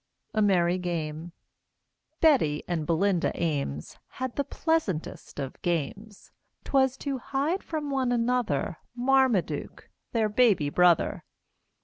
[0.33, 1.31] A MERRY GAME
[2.21, 6.31] Betty and Belinda Ames Had the pleasantest of games;
[6.63, 11.23] 'Twas to hide from one another Marmaduke, their baby brother.